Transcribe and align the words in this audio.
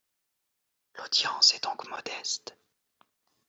L’audience 0.97 1.53
est 1.53 1.63
donc 1.63 1.87
modeste. 1.87 2.55